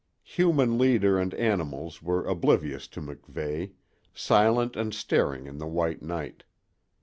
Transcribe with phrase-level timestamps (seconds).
[0.23, 3.73] Human leader and animals were oblivious to MacVeigh,
[4.15, 6.43] silent and staring in the white night.